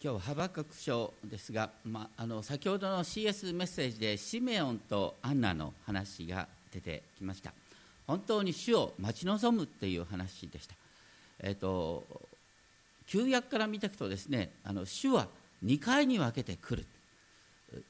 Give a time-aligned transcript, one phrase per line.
[0.00, 7.52] 今日ハバク書ですが、まあ、あの先ほどの CS メッセージでシメオンとアンナの話が出てきました。
[8.06, 10.76] 本当に主を待ち望むっていう話でした、
[11.40, 12.04] えーと、
[13.08, 15.26] 旧約から見ていくとですねあの主は
[15.64, 16.86] 2回に分けてくる。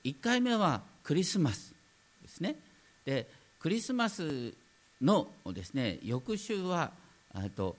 [0.02, 1.74] 1回目はクリスマス
[2.22, 2.56] ですね。
[3.04, 3.28] で
[3.60, 4.54] クリスマス
[5.02, 6.90] のですね翌週は
[7.54, 7.76] と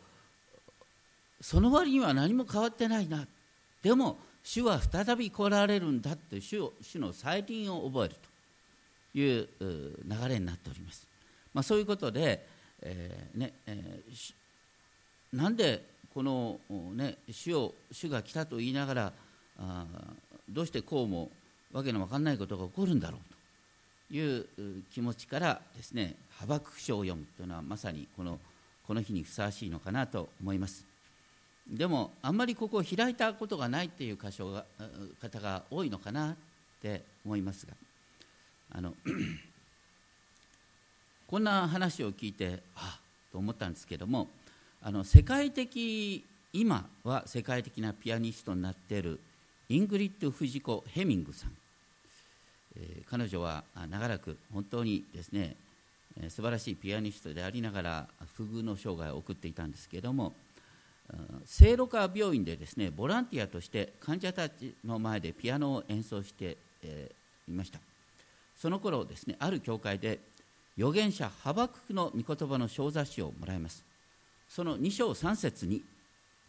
[1.42, 3.26] その割には何も変わってないな。
[3.82, 8.16] でも主は再び来られるんだという主主の再臨を覚える
[9.14, 9.48] という
[10.06, 11.08] 流れになっております。
[11.54, 12.46] まあ、そういうことで、
[12.82, 16.60] えー、ねえー、なんでこの、
[16.96, 19.14] ね、主を主が来たと言いながら
[19.60, 19.86] あ
[20.50, 21.30] どうしてこうも
[21.72, 24.48] わけのわかんないことが起こるんだろうという
[24.92, 28.40] 気持ちからですね「ハバクク書を読む」というのはまさにこの
[28.88, 30.89] この日にふさわしいのかなと思います。
[31.70, 34.66] でもあんまりここを開いたことがないっていう箇所が
[35.22, 36.36] 方が多いのかなっ
[36.82, 37.74] て思いますが
[38.72, 38.94] あの
[41.28, 43.00] こんな話を聞いてあ
[43.32, 44.28] と思ったんですけども
[44.82, 49.20] あの世界的今は世界的なピアニストになっている
[49.68, 51.52] イングリッド・フジコ・ヘミングさん、
[52.78, 55.56] えー、彼女は長らく本当にですね
[56.30, 60.34] 素晴らしいピアニストでありながら不遇の生涯を送っていたんですけれども
[61.46, 67.80] 聖路加病院でですねボランティアとして患者たちの前でピアノを演奏して、えー、いました。
[68.58, 70.20] その頃ですねある教会で
[70.78, 73.84] 預言者ハバククの御言葉の小雑誌をもらいます。
[74.48, 75.84] その2章3節に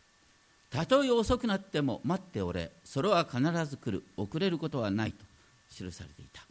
[0.71, 5.25] 「たとえ遅くなっても待っておれそれは必ず来る遅れることはない」と
[5.71, 6.43] 記されていた。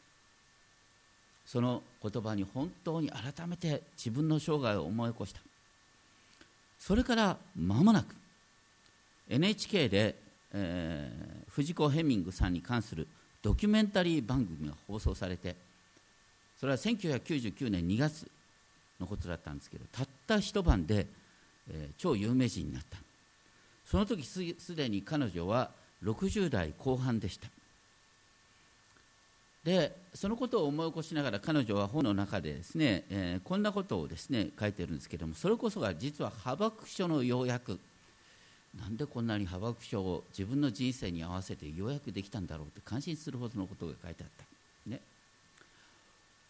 [1.45, 5.41] その言葉に本当に改めて自分の生涯を思い起こした。
[6.79, 8.15] それから間もなく
[9.29, 10.15] NHK で、
[10.53, 13.07] えー、藤子ヘミングさんに関する
[13.41, 15.55] ドキュメンタリー番組が放送されて
[16.59, 18.27] それは1999年2月
[18.99, 21.07] のことだったんですけどたった一晩で、
[21.69, 22.97] えー、超有名人になった。
[23.89, 25.71] その時すでに彼女は
[26.03, 27.47] 60代後半でした。
[29.63, 37.79] でそのことを思い起こしながら彼女は本の中でですね、えー、こんなことをですね書いてるんですけどもそれこそが実はハバク書の要約。
[38.77, 45.01] なんでこんなにハバク書を自分の人生に合わせて要約できたんだろうって感心するほどのことが書いてあった、ね、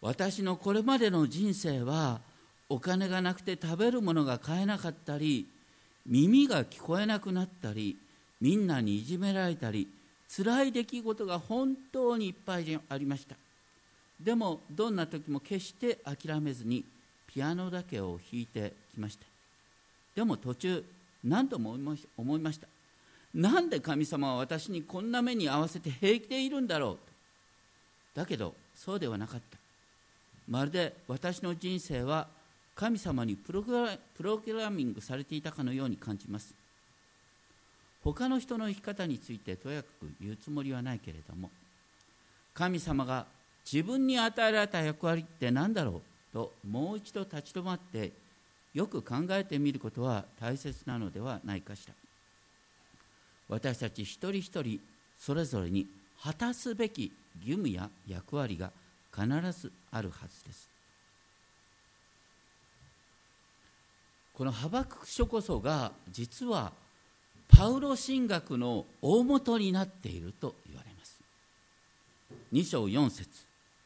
[0.02, 2.20] 私のこれまでの人生は
[2.68, 5.46] お金がなくて食べるものが買えなかったり
[6.06, 7.96] 耳が聞こえなくなったり
[8.40, 9.88] みんなにいじめられたり
[10.36, 13.36] 辛い出来事が本当にいっぱいありました。
[14.20, 16.84] でもどんな時も決して諦めずに
[17.26, 19.24] ピアノだけを弾いてきました。
[20.14, 20.84] でも途中
[21.24, 21.76] 何度も
[22.16, 22.68] 思いました。
[23.34, 26.94] なんで神様は私にこんな目に合わせて平気でいるんだろう
[28.14, 28.20] と。
[28.20, 29.58] だけどそうではなかった。
[30.48, 32.26] まるで私の人生は
[32.74, 33.88] 神様にプログ
[34.58, 36.59] ラミングされていたかのように感じます。
[38.02, 41.50] 他の人の生き方についてとやかく言うつもりはないけれども
[42.54, 43.26] 神様が
[43.70, 46.02] 自分に与えられた役割って何だろ
[46.32, 48.12] うともう一度立ち止まって
[48.72, 51.94] よく考えてみることは大切なのではないかしら。
[53.48, 54.80] 私たち一人一人
[55.18, 55.86] それぞれに
[56.22, 58.70] 果たすべき義務や役割が
[59.12, 60.68] 必ずあるはずです。
[64.32, 66.72] このハバク書こそが実は
[67.60, 71.20] パウロ神学の大元になっていると言われます。
[72.54, 73.28] 2章4節。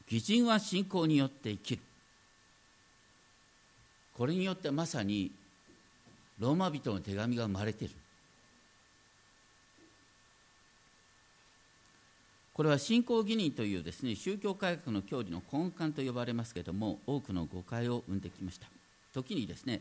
[0.08, 1.82] 義人は信仰によって生きる。
[4.16, 5.32] これによってまさに
[6.38, 7.94] ローマ人の手紙が生まれている。
[12.52, 18.68] これは信仰義人というですね宗教改革の教理の根幹と呼ばれますけれども多くの誤解を生んできました。
[19.12, 19.80] 時にですね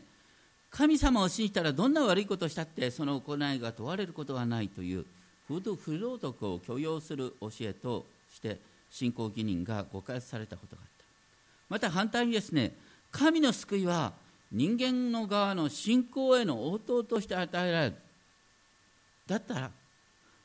[0.76, 5.06] 神様を信じたらどんな悪いことをしたってその行いが問われることはないという
[5.46, 8.04] 不道徳を許容する教えと
[8.34, 8.58] して
[8.90, 11.04] 信仰義人が誤解されたことがあった。
[11.68, 12.72] また反対にですね
[13.12, 14.14] 神の救いは
[14.50, 17.94] 人間の側の信仰への応答として与えられる。
[19.28, 19.70] だったら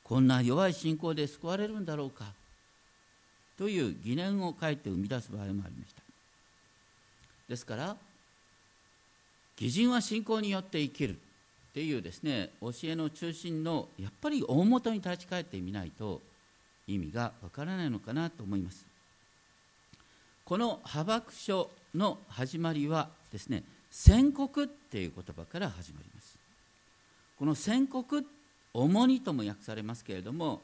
[0.03, 2.25] こんな弱い信仰で救われるんだろうか？
[3.57, 6.03] という疑念を書いて生み出す場合もありました。
[7.48, 7.95] ですから
[9.59, 11.15] 義人は信仰によって生きるっ
[11.73, 16.21] ていうですね教えの中心のやっぱり大元に立ち返ってみないと
[16.88, 18.85] 意味がわからないのかなと思います。
[20.45, 26.38] このハバク書の始まりはですね宣告っていう言葉から始まります。
[27.38, 28.25] この宣告
[28.73, 30.62] を主とも訳されますけれども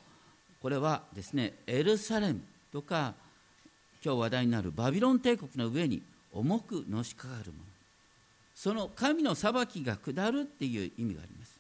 [0.62, 2.42] これはですねエルサレム
[2.72, 3.14] とか
[4.04, 6.02] 今日話題になるバビロン帝国の上に
[6.34, 7.75] 重くのしかかるもの。
[8.56, 11.60] その神の裁きが下るっていう意味があります。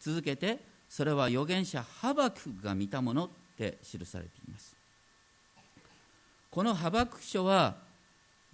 [0.00, 4.76] 続けてそれは預言者ハバクが見たものって記されています。
[6.50, 7.74] このハバク書は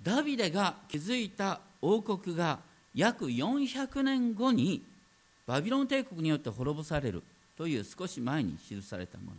[0.02, 2.58] ダビデが築いた王国が
[2.94, 4.82] 約400年後に
[5.46, 7.22] バビロン帝国によって滅ぼされる
[7.56, 9.32] という少し前に記されたもの。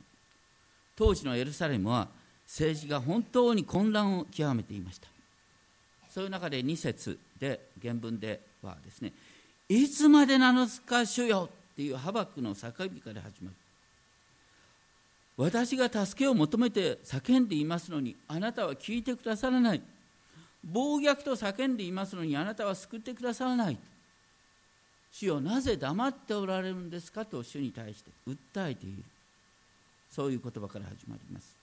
[0.96, 2.08] 当時のエルサレムは
[2.46, 5.08] 政治が本当に混乱を極めていました。
[6.10, 9.12] そういう中で2節で原文ではですね
[9.68, 13.56] いつまでなのか主よっていうハバクの叫びから始まる。
[15.36, 19.82] 私が助けを求めて叫んでいますのにあなたは聞いてくださらない。
[20.64, 23.78] 暴虐と叫んでいますのにあなたは救ってくださらない。
[25.12, 29.04] 主よなぜ黙っておられるんですかと主に対して訴えている。
[30.12, 31.56] そういう言葉から始まります。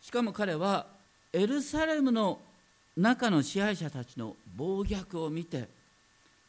[0.00, 0.86] しかも彼は
[1.32, 2.38] エルサレムの
[2.98, 5.68] 中の支配者たちの暴虐を見て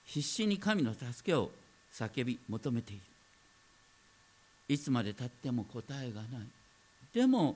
[0.04, 1.51] 必死に神の助けを
[1.94, 3.01] 叫び求めている。
[4.68, 6.48] いつまでたっても答えがない。
[7.13, 7.56] でも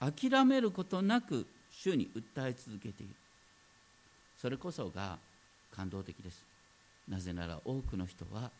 [0.00, 3.14] 諦めることなく主に訴え続けている。
[4.40, 5.18] それこそが
[5.76, 6.42] 感動的です。
[7.08, 8.50] なぜなら多くの人は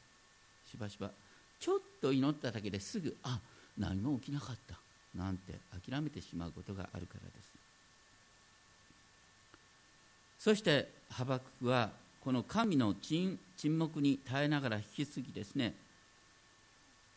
[0.71, 1.11] しばしば
[1.59, 3.41] ちょっと祈っただけですぐあ
[3.77, 4.79] 何も起きなかった
[5.19, 7.62] なんて諦めてしまうことがあるからです。
[10.43, 11.91] そしてハバククは
[12.21, 13.39] この神の沈
[13.79, 15.73] 黙に耐えながら引き継ぎですね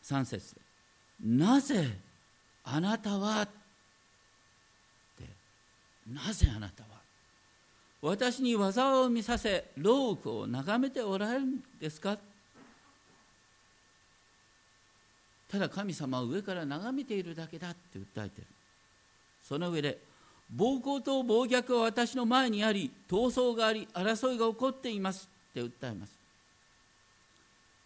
[0.04, 0.60] 3節で
[1.26, 1.98] 「なぜ
[2.62, 3.48] あなたは?」っ
[5.18, 5.24] て
[6.06, 7.00] 「なぜあなたは?」
[8.00, 12.16] 私に災を見させ牢獄を眺めておられるんですか
[15.48, 18.46] ただ神様は上から眺めているだけだって訴えてる
[19.42, 19.98] その上で
[20.54, 25.28] 暴行と暴虐は私の前にあり闘争があり争いが起こっています。
[25.50, 26.12] って訴えます。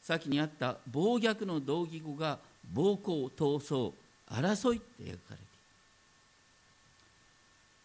[0.02, 2.38] 先にあった暴虐の同義語が
[2.72, 3.92] 暴行闘争
[4.28, 5.38] 争いって描かれている。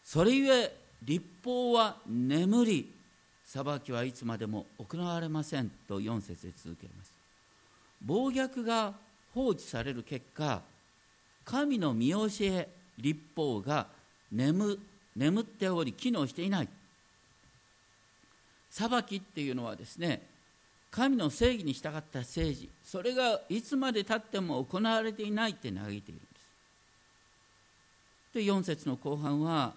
[0.03, 2.93] それゆえ立法は眠り
[3.45, 5.69] 裁きはいつまでも行われません。
[5.87, 7.11] と4節で続けます。
[8.03, 8.93] 暴虐が
[9.33, 10.61] 放置される結果
[11.43, 12.67] 神の見教え
[12.97, 13.87] 立法が
[14.35, 14.77] 眠
[15.15, 16.69] 眠っており機能していない。
[18.69, 20.27] 裁きっていうのはですね
[20.91, 26.27] 神の正義に従った政治それがいつまでたっても行われていないって嘆いているんで
[28.33, 28.33] す。
[28.33, 29.73] で4節の後半は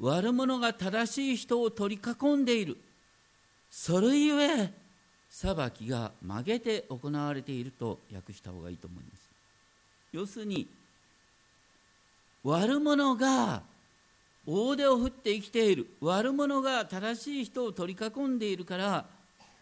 [0.00, 2.78] 悪者が正しい人を取り囲んでいる。
[3.70, 4.72] それゆえ
[5.28, 9.28] 裁きが曲げて行われていると訳した方がいいと思います。
[10.12, 10.66] 要するに
[12.44, 13.62] 悪者が
[14.46, 15.86] 大手を振って生きている。
[16.00, 19.06] 悪者が正しい人を取り囲んでいるから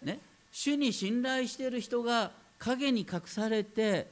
[0.03, 0.19] ね
[0.51, 4.09] 主に信頼している人が影に隠されて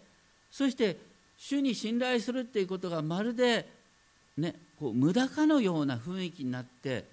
[0.51, 0.97] そして
[1.39, 3.67] 主に信頼するっていうことがまるで
[4.39, 7.05] ねこう無駄かのような雰囲気になって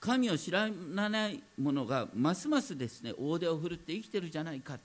[0.00, 4.78] 神を知らない者がますますですね大手を振るって生きてるじゃないか。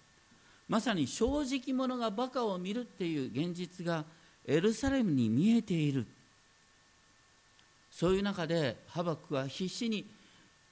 [0.69, 4.05] まさに正直者がバカを見るっていう現実が
[4.50, 6.08] エルサレムに見えている。
[7.91, 10.06] そういう中でハバクは必死に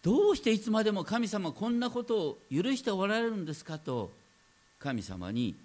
[0.01, 4.11] どうしていつまでも神様こんなことを許しておられるんですかと
[4.79, 5.55] 神様に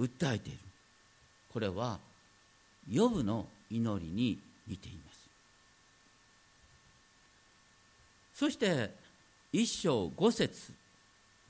[0.00, 0.58] 訴えている。
[1.52, 2.00] これは
[2.90, 5.28] ヨブの祈りに似ています。
[8.34, 8.90] そして
[9.52, 10.72] 一章五節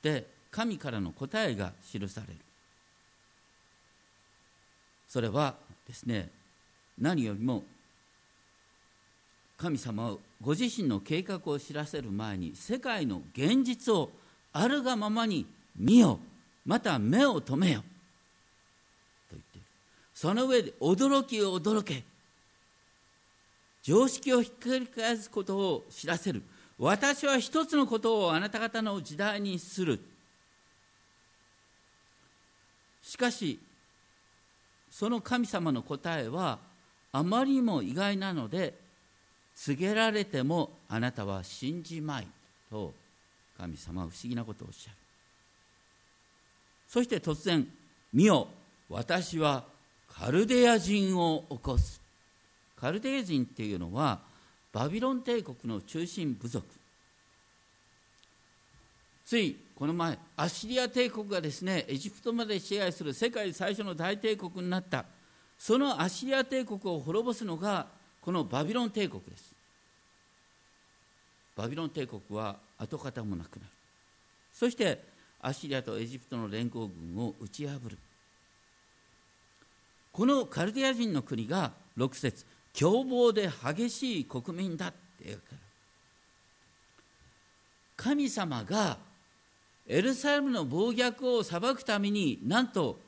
[0.03, 2.41] で神からの答えが記される。
[5.09, 5.55] それは
[5.87, 6.31] ですね
[6.99, 7.65] 何よりも
[9.59, 14.11] 神様はご自身の計画を知らせる前に世界の現実を
[14.53, 16.19] あるがままに見よ
[16.65, 17.87] また目を留めよと
[19.33, 19.67] 言っている
[20.15, 22.05] その上で驚きを驚け
[23.87, 26.43] 常識をひっくり返すことを知らせる。
[26.77, 30.01] 私は一つのことをあなた方の時代にする。
[33.01, 33.61] しかし
[34.99, 36.59] その神様の答えは
[37.13, 38.73] あまりにも意外なので
[39.55, 42.27] 告げられてもあなたは信じまい
[42.71, 42.95] と
[43.59, 44.97] 神様は不思議なことをおっしゃる。
[46.89, 47.69] そして突然
[48.11, 48.49] 「見よ
[48.89, 49.65] 私は
[50.09, 52.01] カルデア人を起こす」
[52.81, 54.21] カルデア人っていうのは
[54.73, 56.67] バビロン帝国の中心部族。
[59.27, 65.05] ついこの前アッシリア帝国がですねエジプトまで支配する世界最初の大帝国になった。
[65.59, 67.89] そのアッシリア帝国を滅ぼすのが
[68.21, 69.53] このバビロン帝国です。
[71.57, 73.73] バビロン帝国は跡形もなくなる。
[74.53, 75.03] そして
[75.41, 77.99] アッシリアとエジプトの連合軍を打ち破る。
[80.13, 85.59] このカルディア人の国が6節凶暴で激しい国民だって言うから。
[87.97, 88.99] 神様が
[89.89, 92.99] エルサレムの暴虐を裁くためになんと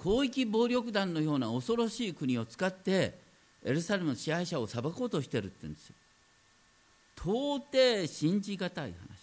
[0.00, 3.18] 広域暴力団のような恐ろしい国を使って
[3.64, 5.94] エルサレムの支配者を裁こうとしてるって言うんですよ。
[7.16, 9.18] 到底信じがたい話。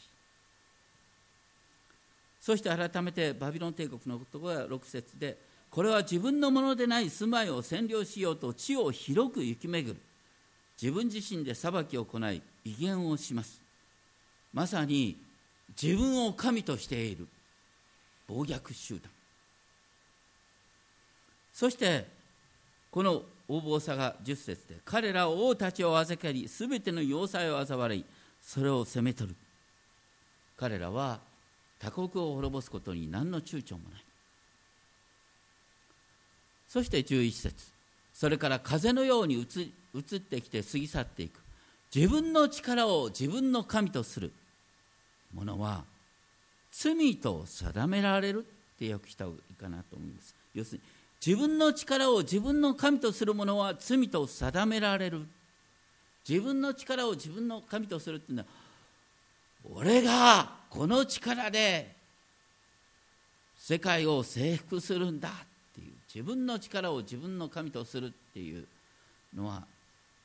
[2.42, 5.38] そして改めてバビロン帝国のことが6節で
[5.72, 10.00] これは自分のものでない住まいを占領しようと地を広く行き巡る。
[10.82, 13.62] 自分自身で裁きを行い威厳をします。
[14.54, 15.18] まさに
[15.82, 17.28] 自分を神としている。
[18.28, 19.02] 暴虐集団。
[21.54, 22.08] そして
[22.92, 28.06] この横暴さが10節で彼ら王たちを預かりすべての要塞を嘲笑い
[28.42, 29.36] それを責め取る。
[30.58, 31.20] 彼らは
[31.80, 34.04] 他国を滅ぼすことに何の躊躇もない。
[36.68, 37.72] そして11節。
[38.14, 41.40] それから風のように移ってきて過ぎ去っていく。
[41.94, 44.32] 自分の力を自分の神とする。
[45.36, 45.84] 者は
[46.72, 50.36] 罪と定められるって訳した方がいいかなと思います。
[50.54, 50.84] 要するに
[51.26, 55.26] 自分の力を自分の神とする者は罪と定められる。
[56.28, 58.48] 自分の力を自分の神とするっていうのは
[59.74, 61.94] 俺がこの力で
[63.58, 65.32] 世界を征服するんだっ
[65.74, 65.94] ていう。
[66.14, 68.66] 自分の力を自分の神とするっていう
[69.36, 69.64] のは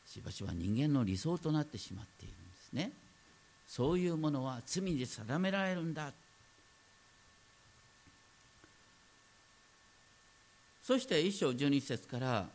[0.06, 2.92] しばしば人間の理想となってしまっているんですね。
[3.70, 6.12] そういうものは罪で定められるんだ。
[10.82, 12.48] そして一章十二節から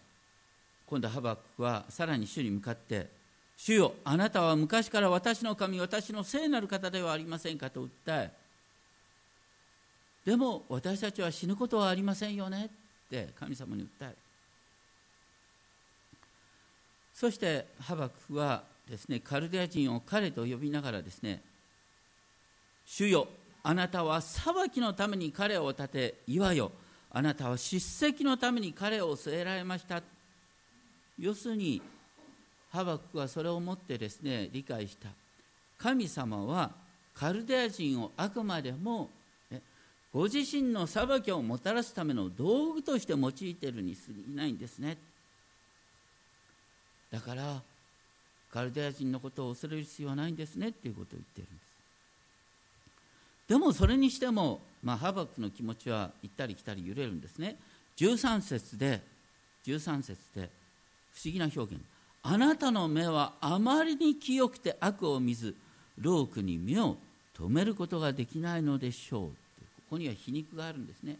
[0.85, 3.09] 今度ハバクはさらに主に向かって
[3.55, 8.33] 「主よあなたは昔から私の神私の聖なる方ではありませんか」と訴え
[10.25, 12.69] でも私たちは死ぬことはありませんよねっ
[13.09, 14.15] て神様に訴え。
[17.13, 21.41] そしてハバクはですねカルデア人を彼と呼びながらですね
[22.85, 23.27] 主よ
[23.67, 26.71] あなたは裁きのために彼を立て岩よ。
[27.09, 30.03] あなたは叱責のために彼を据えられました。
[31.17, 31.81] 要するに
[32.69, 35.09] ハバクはそれをもってですね理解した。
[35.79, 36.69] 神様は
[37.15, 39.09] カルデア人をあくまでも
[40.13, 44.95] ご自身の裁きをもたらすための道具として用いているに過ぎないんですね。
[47.11, 47.63] だから
[48.55, 53.49] カルデア人のことを恐れる必要はないんですねっていうことを言ってるんです。
[53.49, 57.57] でもそれにしても、まあ、ハバクの気持ちは行ったり来たり揺れるんですね。
[57.97, 59.01] 13節で
[59.65, 60.49] 13節で
[61.13, 61.83] 不思議な表現。
[62.23, 65.53] あなたの目はあまりに清くて悪を見ず
[65.99, 66.95] ロークに目を
[67.37, 69.33] 止めることができないのでしょうこ
[69.91, 71.17] こには皮肉があるんですね。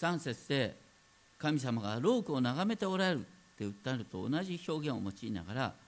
[0.00, 0.74] 3節で
[1.38, 3.22] 神様がロークを眺めておられるっ
[3.56, 5.83] て訴えると同じ表現を用いながら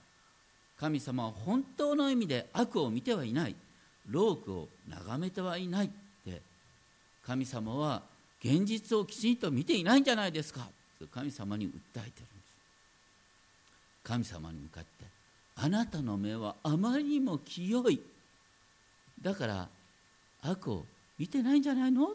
[0.79, 3.55] 神様は本当の意味で悪を見てはいない。
[4.07, 5.89] ロークを眺めてはいないっ
[6.23, 6.41] て。
[7.25, 8.03] 神様は
[8.43, 10.67] 現実をきちんと見ていないんじゃないですか。
[11.11, 12.19] 神様に訴えてるんです。
[14.03, 14.89] 神様に向かって
[15.55, 17.99] あなたの目はあまりにも清い。
[19.21, 19.67] だから
[20.43, 20.85] 悪を
[21.17, 22.11] 見てないんじゃないの？
[22.11, 22.13] っ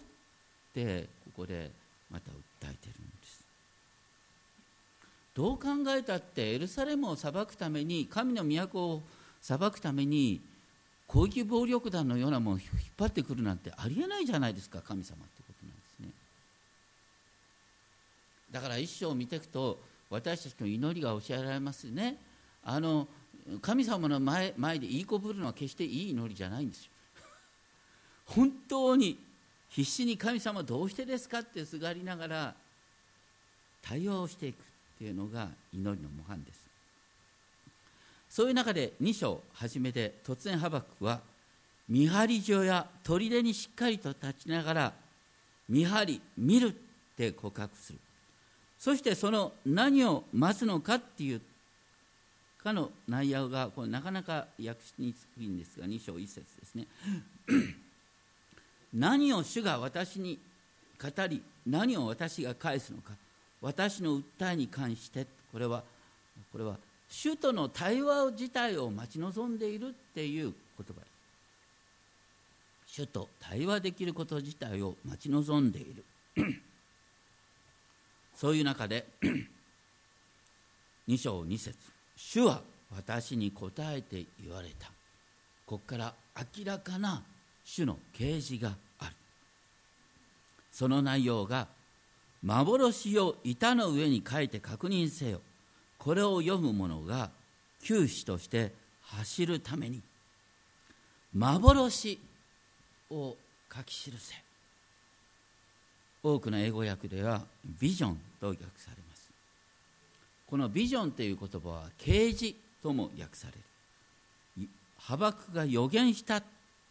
[0.72, 1.70] てここで
[2.10, 3.41] また訴えてるんです。
[5.34, 9.02] どう考えたってエルサレムを裁くために神の都を
[9.40, 10.40] 裁くために
[11.10, 16.08] 広域暴力団のようなものを引っ張ってくるなんてありえないじゃないですか神様ってことなんですね。
[18.50, 19.78] だから一生を見ていくと
[20.10, 22.16] 私たちの祈りが教えられますね。
[22.64, 23.08] あの
[23.60, 26.90] 神様の前前でいい子ぶるのは決していい祈りじゃないんですよ。
[28.26, 29.18] 本当に
[29.68, 32.54] 必死に神様どうしてですかってすがりながら
[33.80, 34.71] 対話をしていく。
[35.02, 36.60] っていうのが祈りの模範です。
[38.30, 41.20] そういう中で2章初めで突然ハバクは
[41.88, 44.92] 見張り所や砦にしっかりと立ちながら
[45.68, 46.72] 見張り見るっ
[47.16, 47.98] て告白する。
[48.78, 51.40] そしてその何を待つのかっていう
[52.62, 56.86] かの内容がこれなかなか訳しにくいんですが2章1節ですね。
[58.94, 60.38] 何を主が私に
[60.96, 63.14] 語り何を私が返すのか。
[63.62, 65.82] 私の訴えに関してこれは
[66.50, 66.76] これは
[67.08, 70.94] 主との対話自体を待ち望んでいるっていう言葉。
[70.94, 71.00] で
[72.86, 76.04] す主と対話できること自体を待ち望んでいる。
[78.34, 79.06] そういう中で
[81.08, 81.76] 2章2節。
[82.16, 84.88] 主は私に答えて言われた。
[85.66, 86.14] ここから
[86.58, 87.22] 明らかな
[87.64, 89.14] 主の啓示がある。
[90.72, 91.68] その内容が
[92.42, 95.40] 幻を板の上に書いて確認せよ。
[95.98, 97.30] これを読む者が
[97.82, 98.72] 九死として
[99.02, 100.00] 走るために。
[101.34, 102.18] 幻
[103.10, 103.36] を
[103.74, 104.34] 書き記せ。
[106.22, 107.42] 多くの英語訳では
[107.80, 109.30] ビジョンと訳されます。
[110.46, 113.52] このビジョンという言葉は啓示とも訳され
[114.62, 114.68] る。
[114.98, 116.46] ハバクが予言したって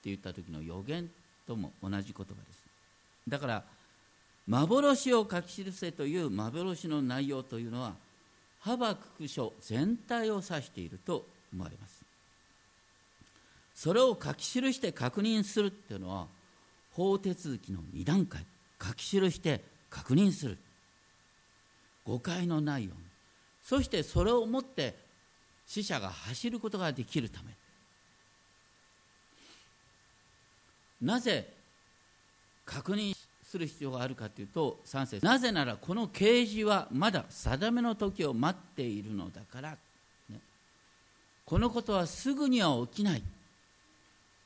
[0.05, 1.10] 言った時の予言
[1.48, 2.63] とも同じ言葉です。
[3.27, 3.63] だから
[4.48, 7.93] 幻を書き記せという幻の内容というのは
[8.60, 12.01] ハバクク書全体を指していると思われます。
[13.74, 16.27] それを書き記して確認するっていうのは
[16.91, 18.45] 法手続きの2段階
[18.81, 20.57] 書き記して確認する。
[22.05, 23.00] 誤解のないように。
[23.63, 24.95] そしてそれをもって
[25.67, 27.53] 死者が走ることができるため。
[31.01, 31.51] なぜ
[32.65, 33.15] 確認
[33.51, 39.72] する必要があるかというと3節なぜならこの啓示はまだ定めの時を待っているのだから、
[40.29, 40.39] ね、
[41.46, 43.24] このことはすぐには起きない。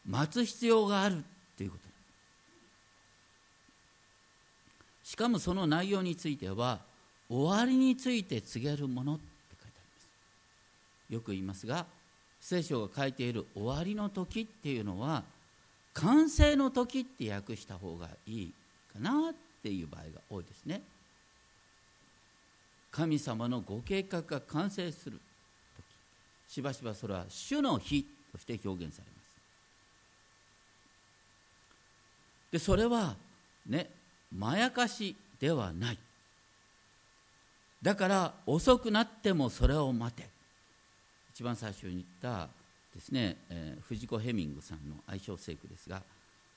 [0.08, 1.24] 待つ必要がある
[1.56, 1.86] ということ。
[5.04, 6.80] しかもその内容については
[7.30, 9.24] 終わりについて告げるものって
[9.62, 11.14] 書いてあります。
[11.14, 11.86] よく言いますが
[12.42, 15.24] 聖書が書いている終わりの時っていうのは
[15.94, 18.54] 完成の時って訳した方がいい。
[18.96, 20.82] かなっていう場合が多いですね。
[22.92, 25.20] 神様のご計画が完成する
[26.48, 29.25] 時しばしばそれは主の日として表現されます。
[32.52, 33.16] でそれは
[33.68, 33.90] ね
[34.32, 35.98] まやかしではない。
[37.82, 40.29] だから遅くなってもそれを待て。
[41.34, 42.48] 一番最初に言った
[42.94, 46.01] ですね、えー、藤子ヘミングさんの愛称聖句ですが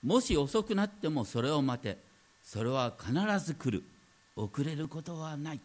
[0.05, 2.08] もし遅くなってもそれを待て。
[2.51, 3.13] それは必
[3.45, 3.85] ず来る。
[4.35, 5.61] 遅れることはない。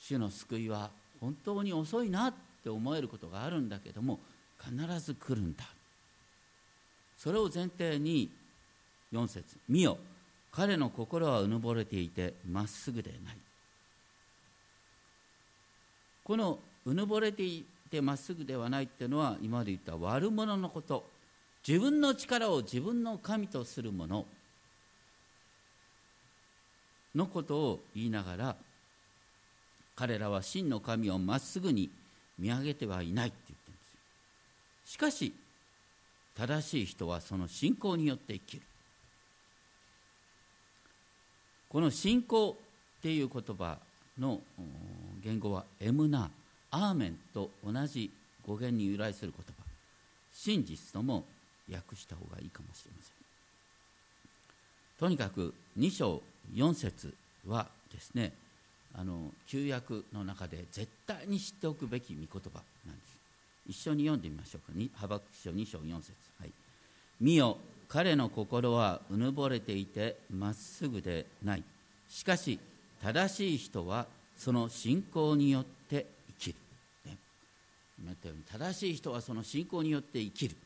[0.00, 4.20] 主の救いは本当に遅いなって思えることがあるんだけども
[4.58, 5.64] 必ず来るんだ。
[7.18, 8.30] それを前提に
[9.12, 9.58] 4節。
[9.68, 9.98] 見よ
[10.50, 13.36] 彼の心はうぬぼれていてまっすぐでない。
[16.24, 21.17] このうぬぼれていてまっすぐではないっていうのは今まで言った悪者のこと。
[21.66, 24.24] 自分の力を自分の神とする者
[27.14, 28.56] のことを言いながら
[29.96, 31.90] 彼らは真の神をまっすぐに
[32.38, 33.80] 見上げてはいないって言ってるんで
[34.86, 34.92] す。
[34.92, 35.34] しかし
[36.36, 38.62] 正しい人はその信仰によって生きる。
[41.68, 42.56] この信仰
[42.98, 43.76] っていう言葉
[44.18, 44.40] の
[45.22, 46.30] 言語はエムナ
[46.70, 48.10] アーメンと同じ
[48.46, 49.64] 語源に由来する言葉。
[50.32, 51.24] 真実とも
[51.72, 53.12] 訳した方がいいかもしれません。
[54.98, 56.22] とにかく2章
[56.54, 57.14] 4節
[57.46, 58.32] はですね
[58.94, 63.18] あの旧約の中で絶対に知っておくべき御言葉なんです。
[63.68, 64.78] 一緒に読んでみましょうか。
[64.94, 66.12] ハバク書2章4節。
[66.40, 66.52] はい。
[67.20, 71.62] 見よ彼の心はうぬぼれていてまっすぐでない。
[72.08, 72.58] しかし
[73.02, 76.06] 正しい人はその信仰によって
[76.40, 76.56] 生きる、
[77.06, 77.16] ね、
[77.98, 80.56] 今言ったように正しい人はその信仰によって生きる。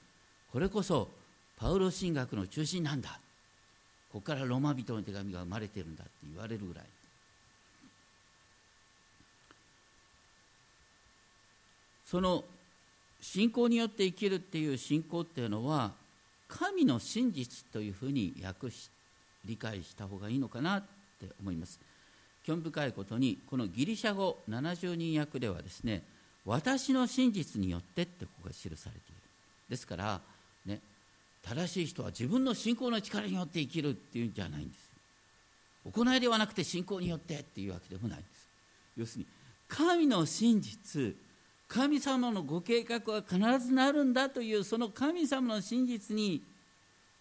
[0.53, 1.09] これこそ
[1.57, 3.19] パウロ神学の中心なんだ。
[4.13, 6.85] ここからローマ人の手紙が生まれてるんだって言われるぐらい。
[12.05, 12.45] その
[13.23, 15.93] 信仰によって生きるっていう信仰っていうのは
[16.49, 18.91] 神の真実というふうに訳し
[19.47, 20.83] 理解した方がいいのかなっ
[21.19, 21.81] て思います。
[22.45, 26.03] 興味深いことにこのギリシャ語70人訳ではですね
[26.45, 28.93] 私の真実によってってここが記されている。
[29.71, 30.21] ですから
[30.67, 30.81] ね、
[31.43, 34.91] 正しい人は自分の信仰の力によって生きるっていうんじゃないんです。
[35.93, 38.49] 行いではなくて信仰によってっていうわけでもないんです。
[38.97, 39.27] 要するに
[39.69, 41.15] 神の真実
[41.67, 46.43] 神様のご計画は必ずなるんだというその神様の真実に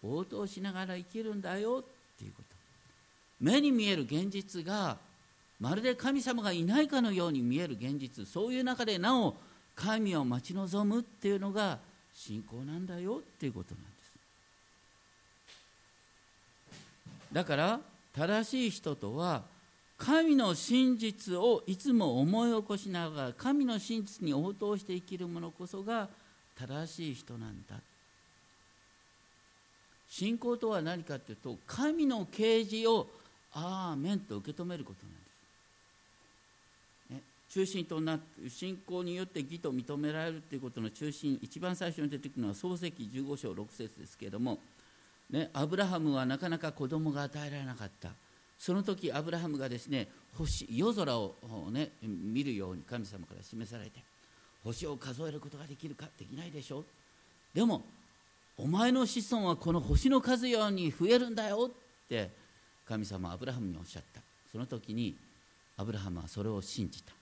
[0.02, 2.56] 応答しながら生きるんだよっていうこと。
[3.40, 4.98] 目に見える現実が
[5.58, 9.34] まるで神様がいないかのように見える現実そういう中でなお
[9.74, 11.78] 神を待ち望むっていうのが
[12.14, 14.12] 信仰なんだよっていうことなんです。
[17.32, 17.80] だから
[18.14, 19.42] 正しい人とは
[19.96, 26.08] 神の真実をいつも思い起こしながら神の真実に応答して生きる者こそが
[26.58, 27.76] 正しい人なんだ。
[30.08, 33.06] 信仰とは何かというと神の啓示を
[33.54, 35.21] アーメンと受け止めることなんです、
[37.52, 44.58] 中心となって信仰によって義と認められるということの中心一番最初に出てくるのは創世記15章6節ですけれども、
[45.30, 48.08] ね、アブラハムはなかなか子供が与えられなかった。
[48.58, 50.06] その時アブラハムがですね
[50.38, 51.34] 星夜空を、
[51.72, 54.00] ね、見るように神様から示されて
[54.62, 56.84] 星を数えることができるかできないでしょ
[57.52, 57.82] でも
[58.56, 62.30] お前の子孫はこの星の数ように増えるんだよって
[62.86, 64.20] 神様アブラハムにおっしゃった。
[64.50, 65.16] その時に
[65.76, 67.12] アブラハムはそれを信じた。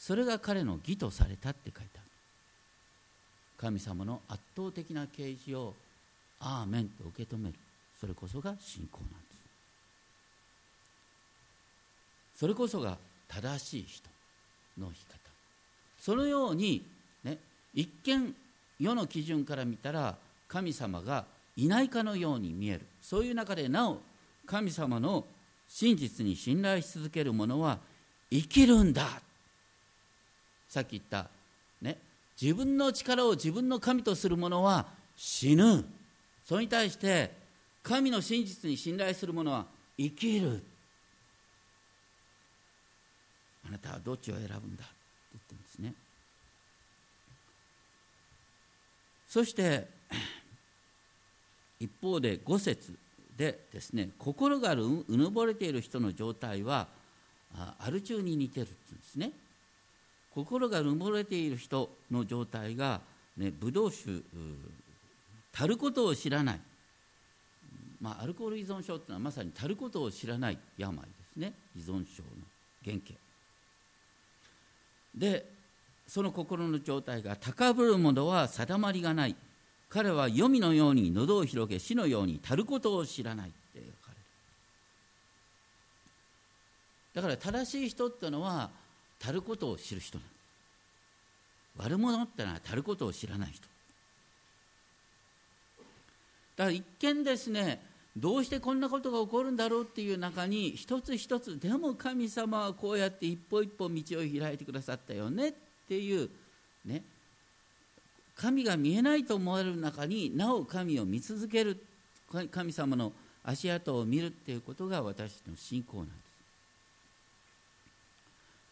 [0.00, 2.04] それが彼の義とされたって書いてある。
[3.58, 5.74] 神様の圧倒的な啓示を
[6.40, 7.54] アーメンと受け止める。
[8.00, 9.16] それこそが信仰なんで
[12.34, 12.38] す。
[12.38, 12.96] それこそが
[13.28, 14.08] 正しい人
[14.78, 15.18] の生き方。
[15.98, 16.82] そのように、
[17.22, 17.36] ね、
[17.74, 18.34] 一見
[18.78, 20.16] 世の基準から見たら
[20.48, 21.26] 神様が
[21.58, 22.86] いないかのように見える。
[23.02, 23.98] そういう中でなお
[24.46, 25.26] 神様の
[25.68, 27.78] 真実に信頼し続ける者は
[28.30, 29.20] 生きるんだ。
[30.70, 31.28] さっき言った、
[31.82, 31.98] ね、
[32.40, 35.84] 自分の力を自分の神とする者は死ぬ。
[36.44, 37.32] それに対して
[37.82, 39.66] 神の真実に信頼する者は
[39.98, 40.62] 生きる。
[43.66, 44.84] あなたはどっちを選ぶんだ？
[44.84, 44.94] って
[45.32, 45.94] 言ってるんですね。
[49.28, 49.88] そして
[51.80, 52.96] 一方で5節
[53.36, 56.86] でですね心がうぬぼれている人の状態は
[57.80, 59.32] アル中に似てるって言うんですね。
[60.34, 63.00] 心がうぬぼれている人の状態が、
[63.36, 64.22] ね、ブドウ酒
[65.52, 66.60] 足ることを知らない、
[68.00, 71.52] まあ、アルコール依存症っていうのはまさに足ることを知らない病ですね。
[71.76, 72.28] 依存症の
[72.84, 73.14] 原型。
[75.14, 75.50] で
[76.06, 79.36] その心の状態が高ぶるものは定まりがない。
[79.88, 83.48] 彼は黄泉のように喉を広げ死のように足ることを知らない。
[83.48, 84.22] って書かれる
[87.14, 88.70] だから正しい人っていうのは
[89.22, 90.40] 足ることを知る人なんです
[91.78, 93.66] 悪者ってのは足ることを知らない人。
[96.56, 97.80] だから一見ですね
[98.16, 105.52] どうしてこんなことが起こるんだろうっていう中に一つ一つでも神様はこうやって一歩一歩道を開いてくださったよねっ
[105.88, 106.28] ていう
[106.84, 107.02] ね
[108.36, 111.82] 神が見えないと思われる中になお神を見続ける
[112.50, 113.12] 神様の
[113.44, 116.29] 足跡を見るっていうことが私の信仰なんです。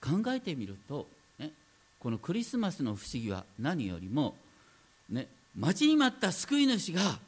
[0.00, 1.06] 考えてみると、
[1.38, 1.50] ね、
[1.98, 4.34] このクリスマスの不思議は何よりも、
[5.08, 7.18] ね、待ちに待った救い主が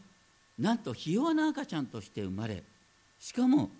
[0.59, 2.63] なんとひ弱な赤ちゃんとして生まれ
[3.19, 3.71] しかも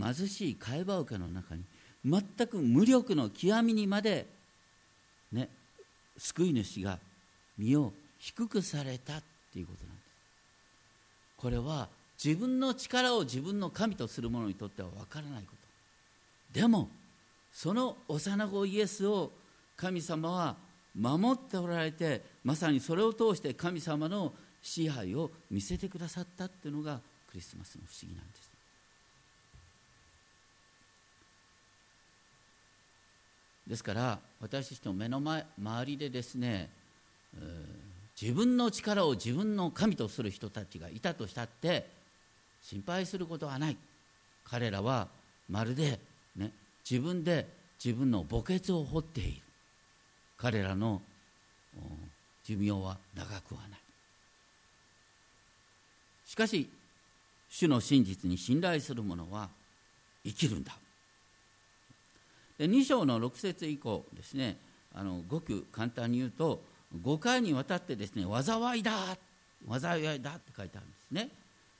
[0.00, 1.62] 貧しい貝羽桶の中に
[2.04, 4.26] 全く無力の極みにまで、
[5.32, 5.48] ね、
[6.16, 6.98] 救い主が
[7.58, 10.08] 身を低くされたっていうことなんです。
[11.36, 11.88] これは
[12.22, 15.52] 自分の力を自分の神とする者にとっては分からないこ
[16.52, 16.60] と。
[16.60, 16.88] でも
[17.58, 19.32] その幼子イエスを
[19.76, 20.54] 神様は
[20.94, 28.50] 守っておられてまさにそれを通して神様の支配を見せてくださったっていうのがクリスマスの不思議なんです。
[33.66, 36.70] ですから私たちの目の前周りでですね、
[37.36, 37.88] えー
[38.20, 41.88] 自分の力を自分の神とする人たちがいたとしたって
[42.60, 43.76] 心配することはない。
[44.44, 45.06] 彼らは
[45.48, 46.00] まるで、
[46.34, 46.50] ね、
[46.88, 47.46] 自分で
[47.84, 49.42] 自分の墓穴を掘っている。
[50.38, 51.02] 彼らの
[52.44, 53.80] 寿命は長くはない。
[56.26, 56.70] しかし
[57.50, 59.48] 主の真実に信頼する者は
[60.24, 60.72] 生きるんだ。
[62.56, 64.56] で2章の6節以降ですね
[64.94, 66.62] あのごく簡単に言うと
[67.02, 68.92] 5回にわたってですね災いだ
[69.68, 71.28] 災いだって書いてあるんですね。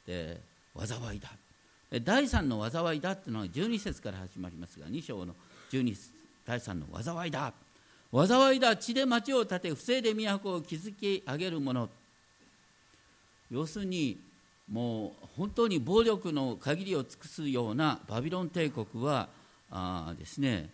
[0.07, 0.41] で
[0.77, 1.31] 災いだ。
[1.91, 5.35] 第3の災いだっていうのは12節から始まりますが2章の
[5.73, 6.11] 12節
[6.47, 7.53] 第3の災いだ。
[8.13, 11.89] 災いだ血で町を建て不正で都を築き上げる者
[13.51, 14.19] 要するに
[14.71, 19.29] もう本当に暴力の限りを尽くすようなバビロン帝国は
[19.71, 20.69] あですね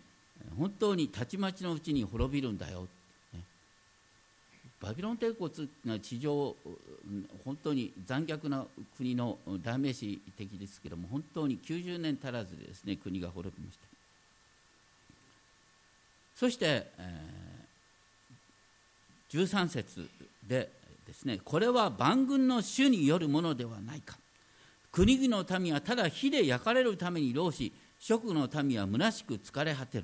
[0.57, 2.87] 本当にたちまちのうちに滅びるんだよ。
[4.81, 5.49] バビロン帝国
[5.85, 6.55] が地上
[7.43, 8.65] 本当に残虐な
[8.97, 13.85] 国の代名詞的ですけれども本当に90年足らずでですね国が滅びました。
[16.35, 20.09] そして、えー、13節
[20.45, 20.69] で
[21.07, 24.17] ですねこれは万軍の主によるものではないか。
[24.91, 30.03] 国々の民はただ火で焼かれるために労し諸国の民は虚しく疲れ果てる。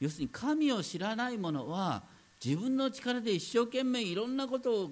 [0.00, 2.02] 要するに神を知らない者は
[2.44, 4.90] 自分の力で一生懸命いろんなことを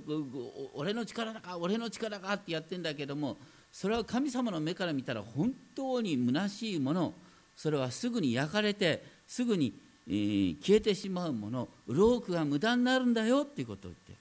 [0.74, 3.36] 俺の力だか俺の力かってやってんだけども
[3.72, 7.14] それは神様の目から見たら本当に虚しいもの。
[7.56, 9.72] それはすぐに焼かれてすぐに、
[10.06, 11.68] えー、消えてしまうもの。
[11.86, 14.12] ロークが無駄になるんだよっていうことを言って。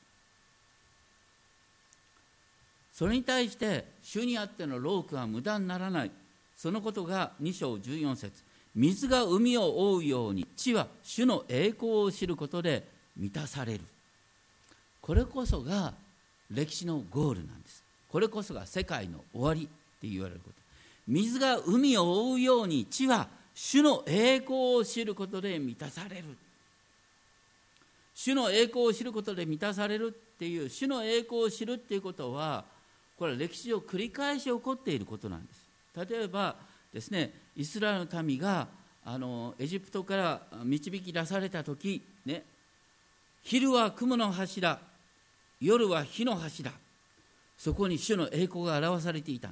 [2.93, 6.11] それに対して主にあってのロークは無駄にならない。
[6.55, 8.43] そのことが2章14節。
[8.73, 13.81] 水が海を覆うように地は主の栄光を知ることで満たされる。
[15.01, 15.93] これこそが
[16.49, 17.83] 歴史のゴールなんです。
[18.09, 19.67] これこそが世界の終わりっ
[19.99, 20.55] て言われること。
[21.07, 26.25] 水が海を覆うように地は主の栄光を知ることで満たされる。
[28.13, 32.65] 主の栄光を知ることで満たされるっていう主の栄光を知るっていうことは
[33.17, 35.61] これは歴史上繰り返し起こっていることなんです。
[36.09, 36.55] 例えば
[36.93, 38.67] ですねイスラエルの民が
[39.03, 42.43] あのエジプトから導き出された時ね
[43.43, 44.79] 昼は雲の柱
[45.61, 46.71] 夜は火の柱。
[47.57, 49.49] そこに主の栄光が表されていた。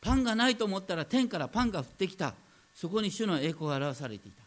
[0.00, 2.34] パンがないと思ったら天からパンが降ってきた。
[2.74, 4.42] そこに主の栄光が表されていた。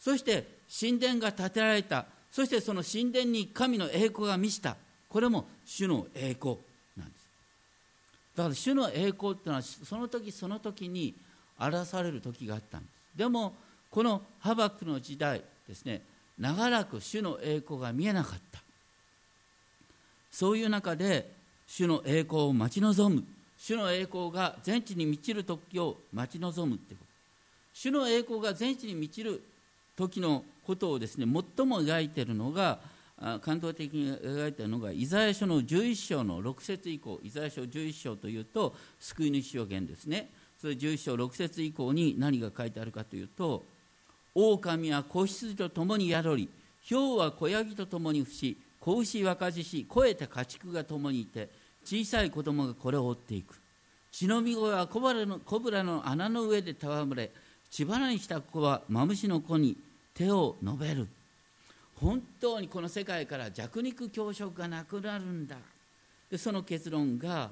[0.00, 0.44] そして
[0.80, 2.06] 神殿が建てられた。
[2.32, 4.76] そしてその神殿に神の栄光が満ちた。
[5.08, 6.56] これも主の栄光
[6.96, 7.28] なんです。
[8.34, 11.14] だから主の栄光っていうのはその時その時に
[11.60, 13.18] 表される時があったんです。
[13.18, 13.54] でも
[13.88, 16.02] このハバクの時代ですね
[16.42, 18.60] 長らく主の栄光が見えなかった。
[20.32, 21.30] そういう中で
[21.68, 23.24] 主の栄光を待ち望む。
[23.56, 27.06] 主の栄光が全地に満ちる時を待ち望むってこと。
[27.72, 29.40] 主の栄光が全地に満ちる
[29.94, 32.80] 時のことをですね最も描いているのが
[33.42, 37.20] 感動的に描いているのがイザヤ書の11章の6節以降。
[37.22, 40.28] イザヤ書11章というと救い主予言ですね。
[40.60, 43.62] それ11章6節以降に何が書いてあるかというと
[44.34, 46.48] 狼は子羊と共に宿り
[46.90, 51.48] 豹は子ヤギと共に伏し子牛若獅子肥えた家畜が共にいて
[51.84, 53.60] 小さい子供がこれを追っていく。
[54.10, 57.30] 血のみ声はコブラのコブラの穴の上で戯れ
[57.70, 59.76] 血花にした子はマムシの子に
[60.14, 61.08] 手を伸べる。
[61.96, 65.56] 本当にこの世界から弱肉強食がなくなるんだ。
[66.30, 67.50] でその結論が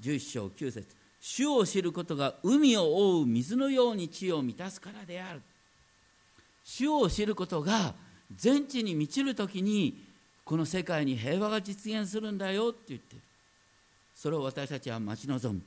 [0.00, 5.42] 11章9節主を知ることが海を覆う水のように地を満たすからである。
[6.68, 7.94] 主を知ることが
[8.36, 10.04] 全地に満ちる時に
[10.44, 13.22] この世界に平和が実現するんだよって言ってる。
[14.14, 15.62] それを私たちは待ち望む。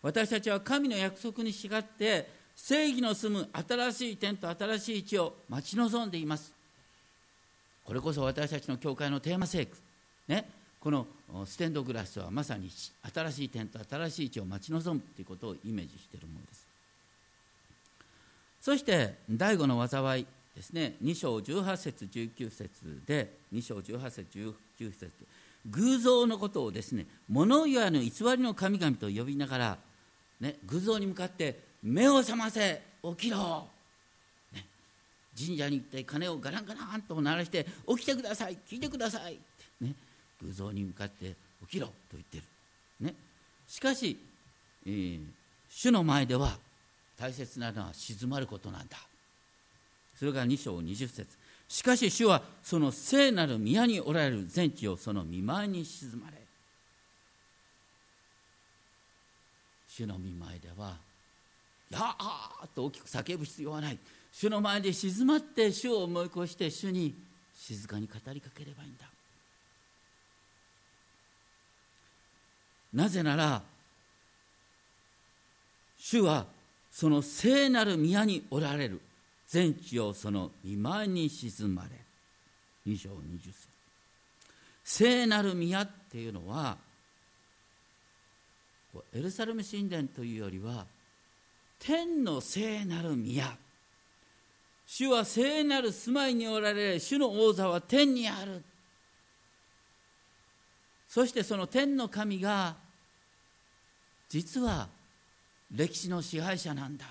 [0.00, 6.54] 私たちは神の約束に従って正義の住む新しい天と新しい地を待ち望んでいます。
[7.84, 9.76] これこそ私たちの教会のテーマ聖句
[10.26, 10.48] ね。
[10.80, 11.06] この
[11.44, 12.70] ステンドグラスはまさに
[13.12, 16.69] 新しい点と新しい地を待ち望むということをイメージしているものです。
[18.60, 20.94] そして第五の災いですね。
[21.02, 25.10] 2章18節19節で2章18節19節。
[25.66, 29.78] 偶像のことをですね物言わぬ偽りの神々と呼びながら、
[30.40, 33.66] ね、偶像に向かって目を覚ませ起きろ、
[34.54, 34.64] ね、
[35.38, 39.38] 神社に行って鐘をガランガランと鳴らして起きてください聞いてください。
[39.80, 39.94] ね
[40.42, 42.42] 偶像に向かって起きろと言ってる、
[43.00, 43.14] ね、
[43.68, 44.18] しかし、
[44.86, 45.20] えー、
[45.68, 46.56] 主の前では
[47.20, 48.96] 大切なのは静まることなんだ。
[50.18, 51.26] それが2章20節。
[51.68, 56.38] しかし主はその聖なる宮におられる全地をその見舞いに静まれ。
[59.86, 60.96] 主の見舞いでは
[61.90, 63.98] 「やー!」と大きく叫ぶ必要はない。
[64.32, 67.14] 主の前で静まって主を思い越して主に
[67.54, 69.04] 静かに語りかければいいんだ。
[72.94, 73.62] なぜなら
[75.98, 76.46] 主は
[76.90, 79.00] その聖なる宮におられる。
[79.48, 81.88] 全地をその見舞いに沈まれ。
[82.86, 83.68] 2章20節。
[84.84, 86.76] 聖なる宮っていうのは
[89.12, 90.86] エルサレム神殿というよりは
[91.78, 93.56] 天の聖なる宮。
[94.86, 98.62] 主は聖なる住まいにおられ主の王座は天にある。
[101.08, 102.76] そしてその天の神が
[104.28, 104.88] 実は
[105.74, 107.06] 歴史の支配者なんだ。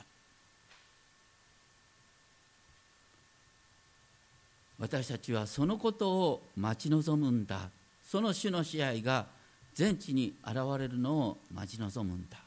[4.79, 7.69] 私たちはそのことを待ち望むんだ。
[8.03, 9.27] その主の支配が
[9.73, 12.37] 全地に現れるのを待ち望むんだ。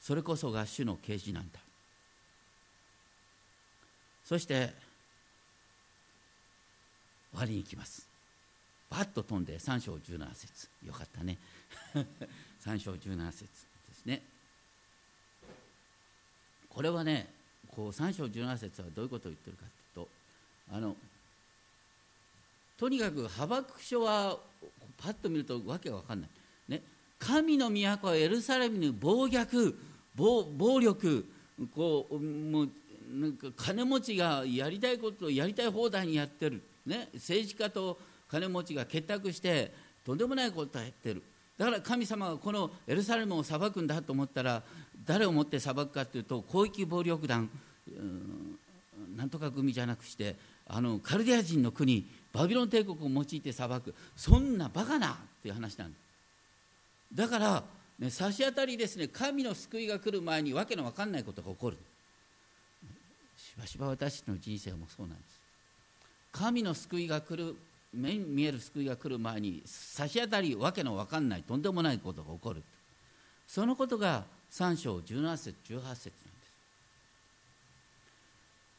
[0.00, 1.58] それこそが主の啓示なんだ。
[4.24, 4.72] そして
[7.32, 8.06] 終わりに行きます。
[8.90, 10.68] バッと飛んで3章17節。
[10.84, 11.38] よかったね。
[12.64, 13.48] 3章17節で
[13.94, 14.22] すね。
[16.76, 17.26] これはね
[17.74, 19.62] こう3章17節はどういうことを言ってるか
[19.94, 20.08] というと
[20.76, 20.94] あの
[22.76, 24.36] とにかくハバク書は
[24.98, 26.30] パッと見るとわけが分かんない、
[26.68, 26.82] ね、
[27.18, 29.74] 神の都はエルサレムに暴虐
[30.14, 31.24] 暴暴力
[31.74, 32.68] こうもう
[33.10, 37.98] なんか金持ちがやりたいことをやりたい放題にやってる、ね、政治家と
[38.30, 39.72] 金持ちが結託して
[40.04, 41.22] とんでもないことをやってる。
[41.58, 44.62] だから神様がこのエルサレムを裁くんだと思ったら
[45.06, 47.48] 誰をもって裁くかというと広域暴力団
[49.16, 50.36] なんとか組じゃなくして
[50.68, 53.94] あのカルディア人の国バビロン帝国を用いて裁く。
[54.16, 55.94] そんなバカなっていう話なん
[57.14, 57.62] だから、
[57.98, 61.78] ね、差し当たりですね神の救いが来る前に訳の分かんないことが起こる。
[63.38, 65.40] しばしば私の人生もそうなんです。
[66.32, 67.56] 神の救いが来る
[67.94, 72.62] 目に見える救いが来る前に差し当たりわけの分かんないとんでもないことが起こる。
[73.46, 75.80] そのことが3章17節18節。
[75.80, 75.96] なんで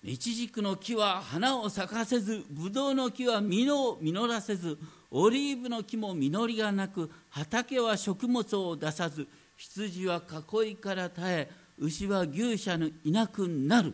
[0.10, 4.78] すイチジクの木は花を咲かせずブドウの木は実を実らせず
[5.12, 11.50] オリーブの木も実りがなく畑は食物を出さず羊は囲いから絶え
[11.80, 13.94] 牛は牛舎にいなくなる。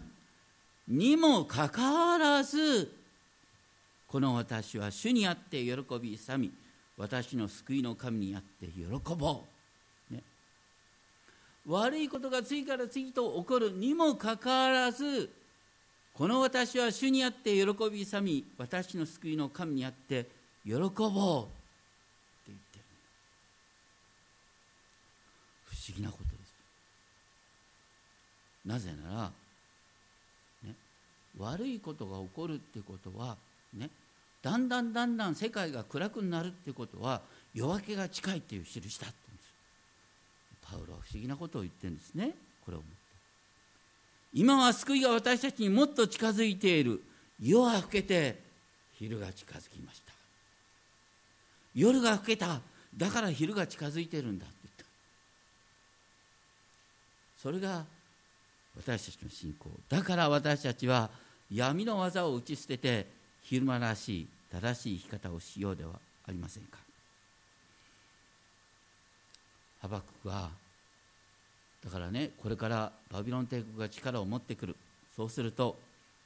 [0.87, 2.91] にもかかわらず
[4.07, 6.51] この私は主にあって喜び勇み
[6.97, 8.83] 私の救いの神にあって喜
[9.15, 9.37] ぼう、
[11.67, 15.29] 悪いことが次から次と起こるにもかかわらず
[16.13, 20.27] この私は主にあって喜び勇み私の救いの神にあって
[20.65, 20.83] 喜ぼう。
[20.83, 21.11] って
[22.47, 22.83] 言ってる。
[25.65, 26.53] 不思議なことです。
[28.65, 29.31] なぜなら、
[30.63, 30.75] ね、
[31.39, 33.37] 悪いことが起こるってことは
[33.73, 33.89] ね
[34.41, 37.21] だんだんだんだん世界が暗くなるってことは
[37.53, 39.07] 夜明けが近いっていう印だ
[40.73, 42.31] パウロは不思議なことを言ってるんですね。
[42.65, 42.81] これを
[44.33, 47.03] 今は救いが私たちにもっと近づいている。
[47.39, 48.39] 夜は更けて
[48.93, 50.13] 昼が近づきました。
[51.75, 52.59] 夜が更けた。
[52.97, 54.85] だから昼が近づいてるんだって言った。
[57.37, 57.85] それが
[58.75, 59.69] 私たちの信仰。
[59.89, 61.11] だから私たちは
[61.51, 63.05] 闇の技を打ち捨てて
[63.43, 65.91] 昼間らしい正しい生き方をしようでは
[66.27, 66.79] ありませんか。
[69.81, 70.62] ハバククは
[71.83, 74.75] だからねこれからバビロン帝国が力を持ってくる。
[75.15, 75.77] そうすると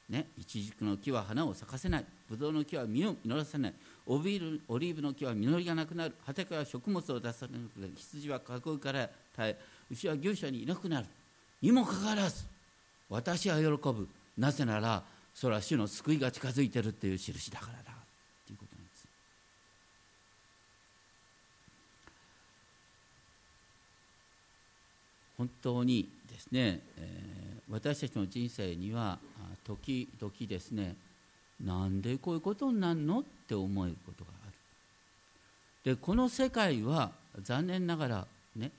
[0.08, 2.04] ねイチジクの木は花を咲かせない。
[2.30, 3.74] ブドウの木は実を実らせない。
[4.06, 6.14] オリーブオリーブの木は実りがなくなる。
[6.24, 7.92] 畑は食物を出さなくなる。
[7.96, 9.58] 羊は囲いから耐え
[9.90, 11.06] 牛は牛舎にいなくなる。
[11.60, 12.44] にもかかわらず
[13.08, 14.08] 私は喜ぶ。
[14.36, 15.02] なぜなら
[15.34, 17.84] それは主の救いが近づいてるっていう印だからだっ
[18.46, 19.06] ていうことなんです
[25.38, 29.18] 本当にですね、えー、私たちの人生には
[29.64, 30.96] 時々ですね
[31.64, 34.46] なんでこういうことになるのって思えることがあ
[35.84, 35.94] る。
[35.94, 38.70] でこの世界は残念ながらね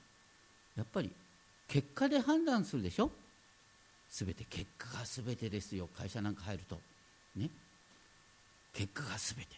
[0.76, 1.10] やっぱり
[1.68, 3.10] 結果で判断するでしょ？
[4.12, 5.88] 全て結果が全てですよ。
[5.98, 6.80] 会社なんか入ると。
[7.36, 7.50] ね。
[8.74, 9.56] 結果が全て。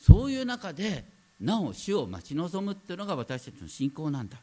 [0.00, 1.04] そういう中で
[1.40, 4.36] なお死を待ち望むっていうのが私たちの信仰なんだ。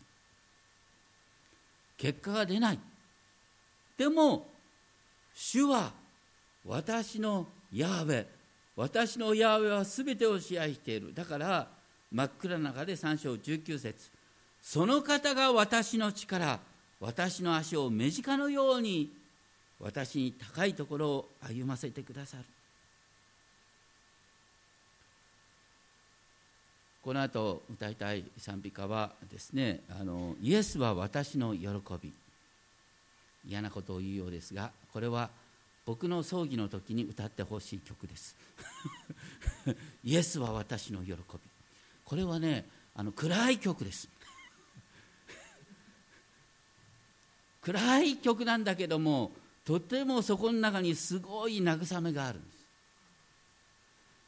[1.97, 2.79] 結果が出ない。
[3.97, 4.47] でも
[5.33, 5.91] 主は
[6.65, 8.25] 私のヤーウェ
[8.75, 11.13] 私のヤーウェは全てを支配している。
[11.13, 11.67] だから
[12.11, 14.09] 真っ暗な中で3章19節
[14.61, 16.59] その方が私の力
[16.99, 19.11] 私の足を目近のように
[19.79, 22.43] 私に高いところを歩ませてくださる。
[27.05, 31.67] この後歌いたい賛美歌はですねあのイエスは私の喜
[32.01, 32.11] び。
[33.47, 35.29] 嫌なことを言うようですがこれは
[35.85, 38.35] 僕の葬儀の時に歌ってほしい曲です。
[40.03, 41.17] イエスは私の喜び。
[42.03, 44.09] これはねあの暗い曲です。
[47.61, 49.31] 暗い曲なんだけども
[49.63, 52.54] とてもそこの中にすごい慰めがあるんです。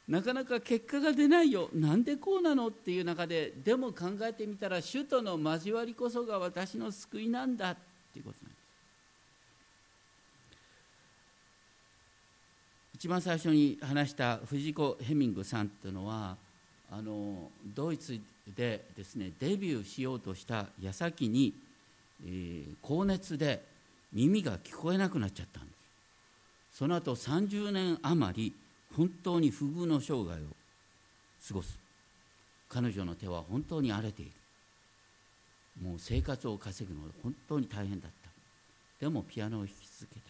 [0.08, 1.70] なかなか結果が出ないよ。
[1.74, 7.78] なんでこうなのっていう中ででも考えてみたら主との交わりこそが私の救いなんだっ
[8.14, 8.58] ていうことなんです。
[12.96, 16.38] 一番最初に話した藤子ヘミングさんっていうのは
[16.90, 18.20] あのドイツ
[18.56, 21.54] でですねデビューしようとした矢先に、
[22.26, 23.62] えー、高熱で
[24.14, 25.70] 耳が聞こえなくなっちゃったんで
[26.72, 26.78] す。
[26.78, 28.54] その後30年余り
[28.96, 30.48] 本当に不遇の生涯を
[31.48, 31.78] 過ごす。
[32.70, 34.32] 彼女の手は本当に荒れている。
[35.82, 38.30] もう生活を稼ぐのは本当に大変だった。
[39.00, 40.28] でもピアノを弾き続けた。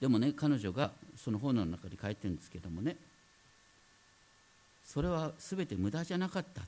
[0.00, 2.96] でもね彼女がその本の中に書いてるんですけどもね
[4.84, 6.62] それは全て無駄じゃなかった。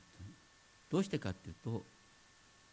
[0.89, 1.83] どうしてかっていうと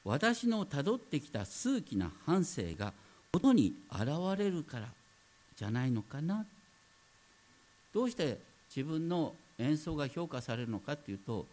[0.04, 2.92] 私のたどってきた数奇な反省が
[3.32, 4.06] 音に現
[4.38, 4.88] れるから
[5.56, 6.46] じゃないのかな。
[7.94, 8.38] どうして
[8.74, 11.46] 自分の演奏が評価されるのかっていうと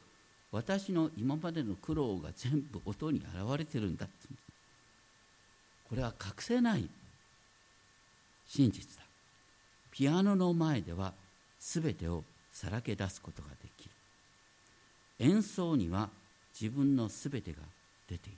[0.51, 4.15] 私の今までの苦労が全部音に現れてるんだって。
[5.89, 6.87] これは隠せない
[8.47, 9.03] 真実だ。
[9.91, 11.13] ピアノの前では
[11.59, 13.91] 全てをさらけ出すことができる。
[15.19, 16.09] 演奏には
[16.59, 17.57] 自分の全てが
[18.07, 18.37] 出ている。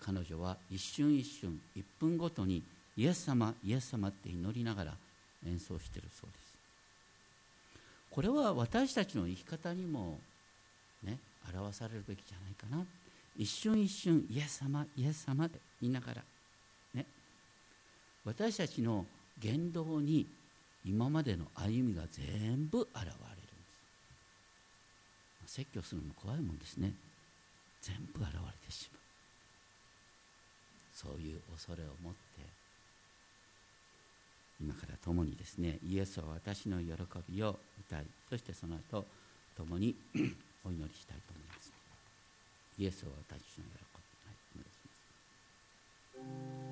[0.00, 2.62] 彼女は一瞬一瞬1分ごとに
[2.96, 4.92] イエス様イエス様って祈りながら
[5.46, 6.52] 演奏してるそうです。
[8.10, 10.18] これは私たちの生き方にも
[11.02, 11.18] ね
[11.52, 12.84] 表されるべきじゃないかな。
[13.36, 16.22] 一瞬一瞬イエス様イエス様って言いながら
[16.94, 17.06] ね。
[18.24, 19.06] 私たちの
[19.38, 20.26] 言動に
[20.84, 23.16] 今までの歩みが全部現れるんで
[25.48, 25.54] す。
[25.54, 26.92] 説教するのも怖いもんですね。
[27.80, 29.02] 全部現れてしまう。
[30.94, 32.61] そういう恐れを持って
[34.60, 36.92] 今から共にですねイエスは私の喜
[37.28, 39.04] びを歌いそしてその後
[39.56, 39.94] 共に
[40.64, 41.72] お祈りしたいと思います。
[42.78, 44.80] イエスは私の喜び、はい、お願いし
[46.16, 46.71] ます。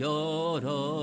[0.00, 1.01] 我が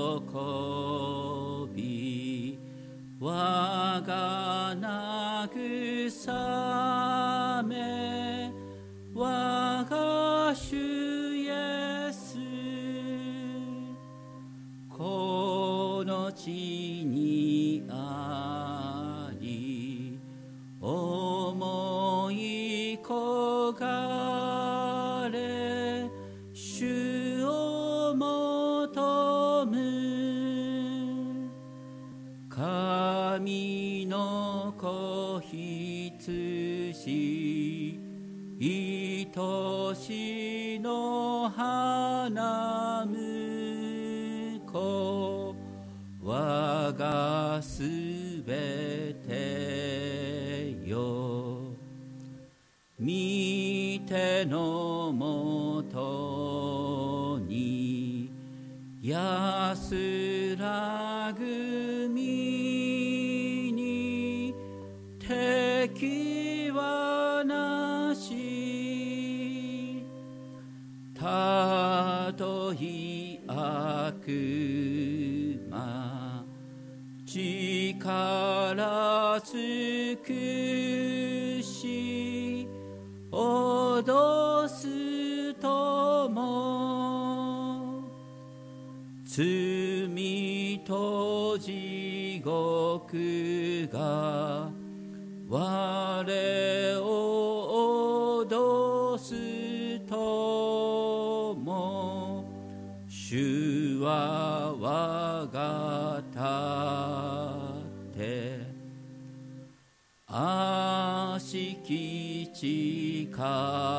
[113.40, 113.89] 力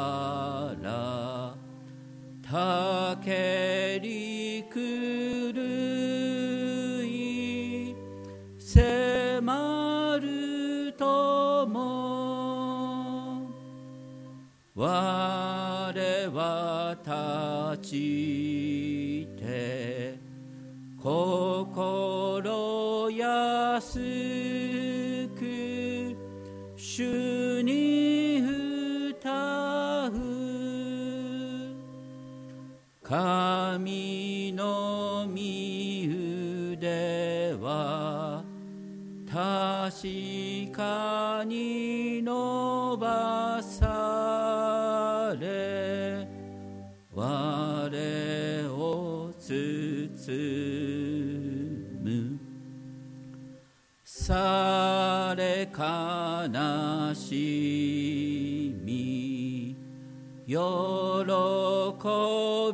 [60.51, 60.57] 喜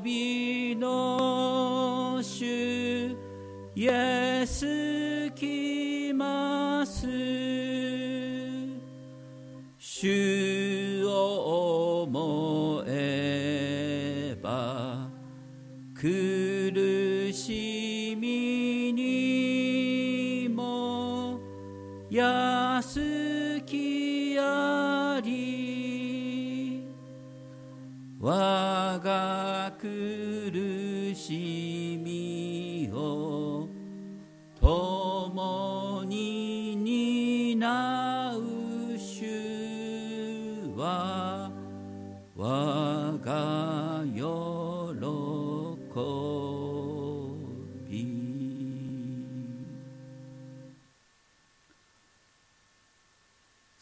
[0.03, 3.15] びの主
[3.75, 7.05] イエス来ます。
[9.77, 10.86] 主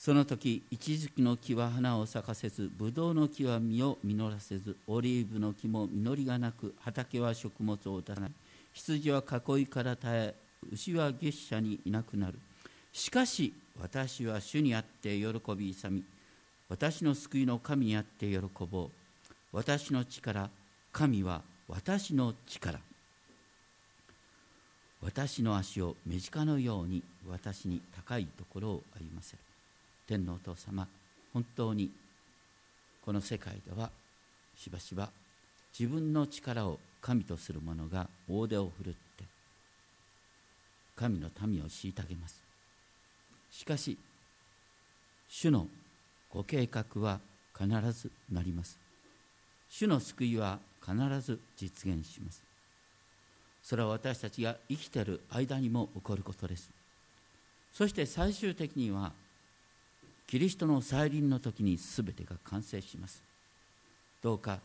[0.05, 8.31] その時一時期の木は花を咲かせずブドウの木は実を実らせずオリーブの木も実りがなく畑は食物を出さない。
[8.71, 10.35] 羊は囲いから絶え
[10.71, 12.37] 牛は月謝にいなくなる。
[12.93, 15.25] しかし私は主にあって喜
[15.57, 16.03] び勇み
[16.69, 18.89] 私の救いの神にあって喜ぼう。
[19.51, 20.51] 私の力
[20.91, 22.79] 神は私の力。
[25.01, 29.39] 私の足を目近のように私に高いところを歩ませる。
[30.07, 30.87] 天皇お父様
[31.33, 31.91] 本当に
[33.03, 33.89] この世界では
[34.57, 35.09] しばしば
[35.77, 39.23] 自分の力を神とする者が大手を振るって
[40.95, 42.41] 神の民を虐げます。
[43.51, 43.97] しかし
[45.27, 45.67] 主の
[46.29, 47.19] ご計画は
[47.57, 48.79] 必ずなります。
[49.69, 52.41] 主の救いは必ず実現します。
[53.61, 56.69] それは私たちが生きている間にも起こることです。
[57.73, 59.11] そして最終的には
[60.27, 63.23] キリストの再臨の時に全てが完成します。
[64.21, 64.59] どうか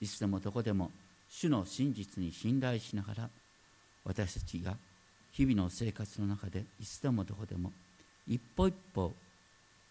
[0.00, 0.90] いつでもどこでも
[1.28, 3.30] 主の真実に信頼しながら
[4.04, 4.76] 私たちが
[5.32, 7.72] 日々の生活の中でいつでもどこでも
[8.26, 9.12] 一歩一歩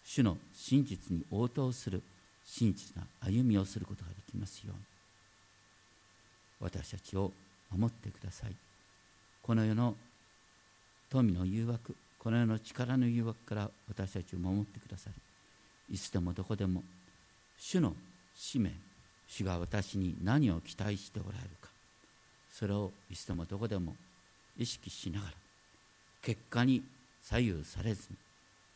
[0.04, 2.02] 主の真実に応答する
[2.44, 4.82] 真実な歩みをすることができますように。
[6.60, 7.32] 私たちを
[7.70, 8.54] 守ってください。
[9.42, 9.96] この世の
[11.10, 15.10] 富の誘惑この世の力の誘惑から私たちを守ってくださ
[15.88, 16.82] りいつでもどこでも
[17.58, 17.94] 主の
[18.36, 18.70] 使命
[19.26, 21.68] 主が私に何を期待しておられるか
[22.52, 23.96] それをいつでもどこでも
[24.56, 25.32] 意識しながら
[26.22, 26.82] 結果に
[27.22, 28.16] 左右されずに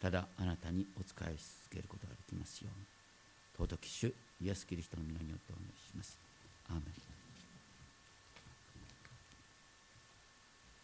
[0.01, 2.87] ただあなたにお仕えし続けることができますように。
[3.57, 6.19] 尊き主イエス・キリストの皆によってお願いします。
[6.69, 7.16] アーメン。